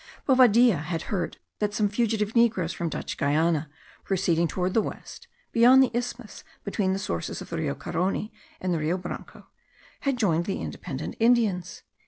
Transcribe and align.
Bovadilla 0.27 0.79
had 0.81 1.03
heard 1.13 1.37
that 1.59 1.75
some 1.75 1.87
fugitive 1.87 2.35
negroes 2.35 2.73
from 2.73 2.89
Dutch 2.89 3.17
Guiana, 3.17 3.69
proceeding 4.03 4.47
towards 4.47 4.73
the 4.73 4.81
west 4.81 5.27
(beyond 5.51 5.83
the 5.83 5.95
isthmus 5.95 6.43
between 6.63 6.93
the 6.93 6.97
sources 6.97 7.39
of 7.39 7.51
the 7.51 7.57
Rio 7.57 7.75
Carony 7.75 8.31
and 8.59 8.73
the 8.73 8.79
Rio 8.79 8.97
Branco) 8.97 9.45
had 9.99 10.17
joined 10.17 10.45
the 10.45 10.59
independent 10.59 11.15
Indians. 11.19 11.83